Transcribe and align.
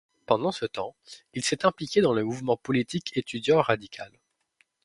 Pendant 0.25 0.51
ce 0.51 0.65
temps, 0.65 0.95
il 1.35 1.43
s'est 1.45 1.63
impliqué 1.63 2.01
dans 2.01 2.15
le 2.15 2.23
mouvement 2.23 2.57
politique 2.57 3.15
étudiant 3.17 3.61
radical. 3.61 4.11